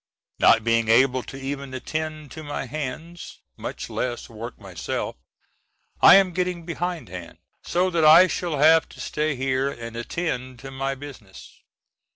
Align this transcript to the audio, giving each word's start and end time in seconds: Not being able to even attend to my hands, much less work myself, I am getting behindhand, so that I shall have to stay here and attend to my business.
Not 0.39 0.63
being 0.63 0.87
able 0.87 1.21
to 1.21 1.37
even 1.37 1.75
attend 1.75 2.31
to 2.31 2.41
my 2.41 2.65
hands, 2.65 3.39
much 3.55 3.87
less 3.87 4.29
work 4.29 4.59
myself, 4.59 5.15
I 6.01 6.15
am 6.15 6.33
getting 6.33 6.65
behindhand, 6.65 7.37
so 7.63 7.91
that 7.91 8.03
I 8.03 8.25
shall 8.25 8.57
have 8.57 8.89
to 8.89 8.99
stay 8.99 9.35
here 9.35 9.69
and 9.69 9.95
attend 9.95 10.57
to 10.61 10.71
my 10.71 10.95
business. 10.95 11.53